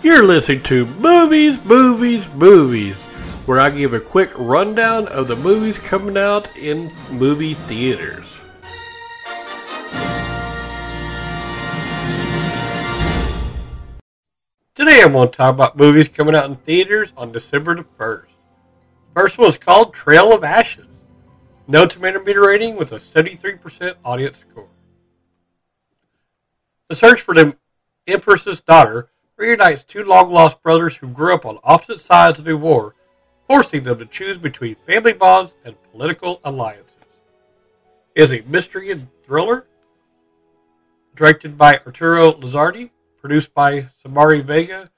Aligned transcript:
You're 0.00 0.22
listening 0.22 0.62
to 0.62 0.86
Movies, 0.86 1.58
Movies, 1.64 2.28
Movies, 2.34 2.94
where 3.46 3.58
I 3.58 3.68
give 3.70 3.92
a 3.94 3.98
quick 3.98 4.30
rundown 4.36 5.08
of 5.08 5.26
the 5.26 5.34
movies 5.34 5.76
coming 5.76 6.16
out 6.16 6.56
in 6.56 6.92
movie 7.10 7.54
theaters. 7.54 8.24
Today 14.76 15.02
I'm 15.02 15.14
going 15.14 15.30
to 15.30 15.36
talk 15.36 15.52
about 15.52 15.76
movies 15.76 16.06
coming 16.06 16.36
out 16.36 16.48
in 16.48 16.54
theaters 16.54 17.12
on 17.16 17.32
December 17.32 17.74
the 17.74 17.82
1st. 17.98 18.26
First 19.16 19.36
one 19.36 19.48
is 19.48 19.58
called 19.58 19.94
Trail 19.94 20.32
of 20.32 20.44
Ashes. 20.44 20.86
No 21.66 21.86
tomato 21.86 22.22
meter 22.22 22.46
rating 22.46 22.76
with 22.76 22.92
a 22.92 22.98
73% 22.98 23.96
audience 24.04 24.38
score. 24.38 24.68
The 26.86 26.94
search 26.94 27.20
for 27.20 27.34
the 27.34 27.56
Empress's 28.06 28.60
daughter 28.60 29.10
reunites 29.38 29.84
two 29.84 30.04
long 30.04 30.30
lost 30.30 30.62
brothers 30.62 30.96
who 30.96 31.08
grew 31.08 31.34
up 31.34 31.46
on 31.46 31.58
opposite 31.64 32.00
sides 32.00 32.38
of 32.38 32.48
a 32.48 32.56
war, 32.56 32.94
forcing 33.46 33.84
them 33.84 33.98
to 34.00 34.06
choose 34.06 34.36
between 34.36 34.74
family 34.86 35.12
bonds 35.14 35.56
and 35.64 35.80
political 35.92 36.40
alliances. 36.44 36.84
It 38.14 38.24
is 38.24 38.32
a 38.32 38.42
mystery 38.48 38.90
and 38.90 39.08
thriller 39.24 39.66
directed 41.14 41.56
by 41.56 41.78
Arturo 41.86 42.32
Lizardi, 42.32 42.90
produced 43.20 43.54
by 43.54 43.88
Samari 44.04 44.44
Vega, 44.44 44.90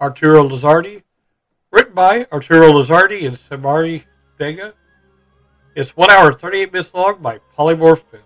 Arturo 0.00 0.48
Lizardi, 0.48 1.02
written 1.70 1.94
by 1.94 2.26
Arturo 2.32 2.72
Lizardi 2.72 3.26
and 3.26 3.36
Samari 3.36 4.04
Vega. 4.36 4.74
It's 5.76 5.96
one 5.96 6.10
hour 6.10 6.30
and 6.30 6.38
38 6.38 6.72
minutes 6.72 6.92
long 6.92 7.22
by 7.22 7.40
Polymorph 7.56 8.02
Films. 8.02 8.24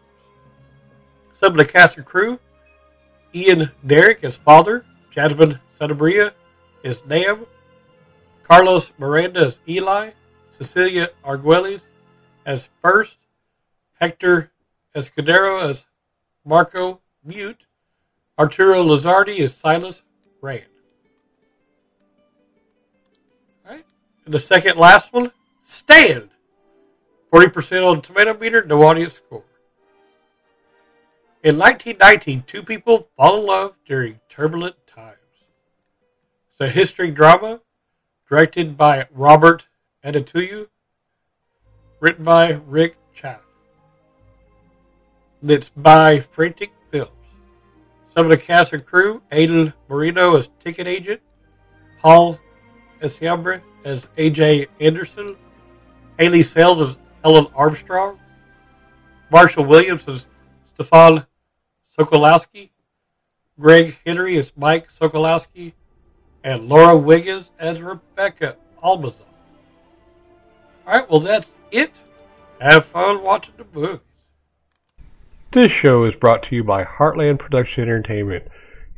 Some 1.34 1.52
of 1.52 1.58
the 1.58 1.64
cast 1.64 1.98
and 1.98 2.06
crew 2.06 2.40
Ian 3.34 3.72
Derrick 3.86 4.24
as 4.24 4.36
father, 4.36 4.84
Jasmine 5.14 5.60
Sanabria 5.78 6.32
as 6.82 7.06
Nam, 7.06 7.46
Carlos 8.42 8.92
Miranda 8.98 9.46
as 9.46 9.60
Eli, 9.68 10.10
Cecilia 10.50 11.10
Arguelles 11.24 11.82
as 12.44 12.68
First, 12.82 13.16
Hector 14.00 14.50
Escudero 14.94 15.70
as 15.70 15.86
Marco 16.44 17.00
Mute, 17.24 17.64
Arturo 18.36 18.82
Lizardi 18.82 19.38
as 19.38 19.54
Silas 19.54 20.02
Rand. 20.40 20.64
And 23.68 24.34
the 24.34 24.40
second 24.40 24.78
last 24.78 25.12
one, 25.12 25.30
Stand. 25.64 26.30
40% 27.32 27.88
on 27.88 27.96
the 27.96 28.02
tomato 28.02 28.34
meter, 28.34 28.64
no 28.64 28.82
audience 28.82 29.14
score. 29.14 29.44
In 31.44 31.58
1919, 31.58 32.44
two 32.46 32.62
people 32.62 33.10
fall 33.18 33.38
in 33.38 33.44
love 33.44 33.74
during 33.84 34.18
turbulent 34.30 34.76
times. 34.86 35.18
It's 36.48 36.60
a 36.60 36.70
history 36.70 37.10
drama 37.10 37.60
directed 38.26 38.78
by 38.78 39.08
Robert 39.12 39.66
Adetuyi, 40.02 40.68
written 42.00 42.24
by 42.24 42.52
Rick 42.66 42.96
Chafe. 43.12 43.44
It's 45.42 45.68
by 45.68 46.18
Frantic 46.18 46.72
Films. 46.90 47.10
Some 48.14 48.24
of 48.24 48.30
the 48.30 48.38
cast 48.38 48.72
and 48.72 48.82
crew, 48.82 49.20
Aidan 49.30 49.74
Marino 49.86 50.38
as 50.38 50.48
ticket 50.60 50.86
agent, 50.86 51.20
Paul 51.98 52.40
Essiembre 53.02 53.60
as 53.84 54.06
AJ 54.16 54.68
Anderson, 54.80 55.36
Haley 56.18 56.42
Sales 56.42 56.80
as 56.80 56.98
Helen 57.22 57.48
Armstrong, 57.54 58.18
Marshall 59.30 59.66
Williams 59.66 60.08
as 60.08 60.26
Stefan 60.72 61.26
Sokolowski, 61.98 62.70
Greg 63.58 63.96
Henry 64.04 64.36
as 64.38 64.52
Mike 64.56 64.90
Sokolowski, 64.90 65.72
and 66.42 66.68
Laura 66.68 66.96
Wiggins 66.96 67.50
as 67.58 67.80
Rebecca 67.80 68.56
Almazov. 68.82 69.20
All 70.86 70.94
right, 70.94 71.10
well, 71.10 71.20
that's 71.20 71.54
it. 71.70 71.92
Have 72.60 72.84
fun 72.84 73.22
watching 73.22 73.54
the 73.56 73.66
movies. 73.72 74.00
This 75.52 75.70
show 75.70 76.04
is 76.04 76.16
brought 76.16 76.42
to 76.44 76.56
you 76.56 76.64
by 76.64 76.84
Heartland 76.84 77.38
Production 77.38 77.84
Entertainment. 77.84 78.48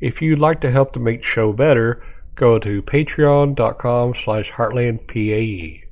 If 0.01 0.23
you'd 0.23 0.39
like 0.39 0.61
to 0.63 0.71
help 0.71 0.93
to 0.95 1.01
make 1.01 1.21
the 1.21 1.27
show 1.27 1.53
better, 1.53 2.03
go 2.35 2.59
to 2.59 2.83
patreon.com 2.83 4.15
slash 4.15 4.53
heartlandpae. 4.53 5.86